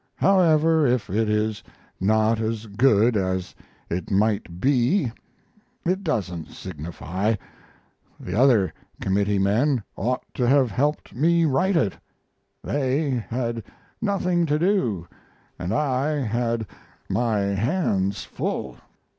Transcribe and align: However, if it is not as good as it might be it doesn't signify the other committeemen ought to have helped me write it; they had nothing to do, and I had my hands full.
However, 0.15 0.87
if 0.87 1.11
it 1.11 1.29
is 1.29 1.61
not 1.99 2.39
as 2.39 2.65
good 2.65 3.15
as 3.15 3.53
it 3.87 4.09
might 4.09 4.59
be 4.59 5.11
it 5.85 6.03
doesn't 6.03 6.47
signify 6.49 7.35
the 8.19 8.33
other 8.35 8.73
committeemen 8.99 9.83
ought 9.95 10.23
to 10.33 10.47
have 10.47 10.71
helped 10.71 11.13
me 11.13 11.45
write 11.45 11.75
it; 11.77 11.99
they 12.63 13.11
had 13.29 13.63
nothing 14.01 14.47
to 14.47 14.57
do, 14.57 15.07
and 15.59 15.71
I 15.71 16.15
had 16.23 16.65
my 17.07 17.39
hands 17.41 18.23
full. 18.23 18.77